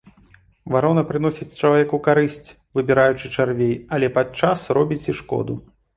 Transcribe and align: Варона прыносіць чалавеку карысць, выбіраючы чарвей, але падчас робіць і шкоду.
Варона 0.75 1.01
прыносіць 1.09 1.47
чалавеку 1.61 1.99
карысць, 2.09 2.49
выбіраючы 2.79 3.33
чарвей, 3.35 3.75
але 3.99 4.11
падчас 4.17 4.65
робіць 4.79 5.05
і 5.11 5.17
шкоду. 5.21 5.55